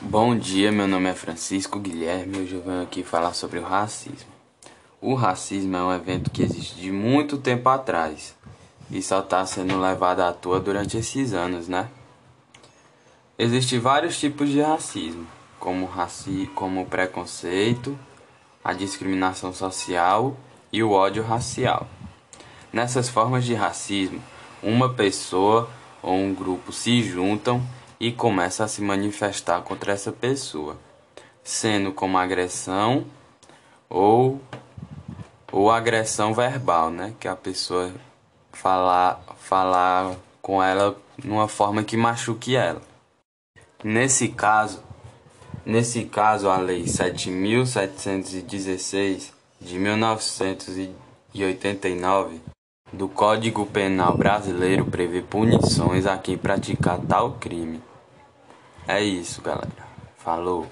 Bom 0.00 0.38
dia, 0.38 0.70
meu 0.70 0.86
nome 0.86 1.10
é 1.10 1.12
Francisco 1.12 1.76
Guilherme 1.76 2.38
e 2.38 2.40
hoje 2.42 2.54
eu 2.54 2.62
venho 2.62 2.82
aqui 2.82 3.02
falar 3.02 3.34
sobre 3.34 3.58
o 3.58 3.64
racismo. 3.64 4.30
O 5.00 5.14
racismo 5.14 5.76
é 5.76 5.82
um 5.82 5.92
evento 5.92 6.30
que 6.30 6.40
existe 6.40 6.76
de 6.76 6.92
muito 6.92 7.36
tempo 7.36 7.68
atrás 7.68 8.36
e 8.88 9.02
só 9.02 9.18
está 9.18 9.44
sendo 9.44 9.80
levado 9.80 10.20
à 10.20 10.32
toa 10.32 10.60
durante 10.60 10.96
esses 10.96 11.32
anos, 11.32 11.66
né? 11.66 11.88
Existem 13.36 13.80
vários 13.80 14.20
tipos 14.20 14.50
de 14.50 14.60
racismo, 14.60 15.26
como, 15.58 15.84
raci 15.86 16.48
como 16.54 16.82
o 16.82 16.86
preconceito, 16.86 17.98
a 18.62 18.72
discriminação 18.72 19.52
social 19.52 20.36
e 20.72 20.80
o 20.80 20.92
ódio 20.92 21.24
racial. 21.24 21.88
Nessas 22.72 23.08
formas 23.08 23.44
de 23.44 23.54
racismo, 23.54 24.22
uma 24.62 24.94
pessoa 24.94 25.68
ou 26.00 26.14
um 26.14 26.32
grupo 26.32 26.72
se 26.72 27.02
juntam 27.02 27.60
e 28.02 28.10
começa 28.10 28.64
a 28.64 28.68
se 28.68 28.82
manifestar 28.82 29.62
contra 29.62 29.92
essa 29.92 30.10
pessoa, 30.10 30.76
sendo 31.44 31.92
como 31.92 32.18
agressão 32.18 33.06
ou 33.88 34.40
ou 35.52 35.70
agressão 35.70 36.34
verbal, 36.34 36.90
né, 36.90 37.14
que 37.20 37.28
a 37.28 37.36
pessoa 37.36 37.92
falar 38.50 39.22
falar 39.38 40.16
com 40.40 40.60
ela 40.60 41.00
numa 41.22 41.46
forma 41.46 41.84
que 41.84 41.96
machuque 41.96 42.56
ela. 42.56 42.82
Nesse 43.84 44.26
caso, 44.26 44.82
nesse 45.64 46.04
caso 46.04 46.48
a 46.48 46.56
lei 46.56 46.88
7716 46.88 49.32
de 49.60 49.78
1989 49.78 52.40
do 52.92 53.08
Código 53.08 53.64
Penal 53.64 54.16
Brasileiro 54.16 54.86
prevê 54.86 55.22
punições 55.22 56.04
a 56.04 56.18
quem 56.18 56.36
praticar 56.36 56.98
tal 56.98 57.34
crime. 57.34 57.80
É 58.88 59.00
isso, 59.00 59.40
galera. 59.42 59.86
Falou. 60.16 60.66